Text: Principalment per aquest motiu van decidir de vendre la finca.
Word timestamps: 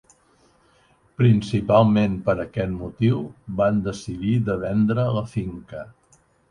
Principalment 1.21 2.17
per 2.31 2.35
aquest 2.45 2.75
motiu 2.81 3.23
van 3.63 3.81
decidir 3.91 4.37
de 4.51 4.61
vendre 4.67 5.11
la 5.21 5.27
finca. 5.39 5.89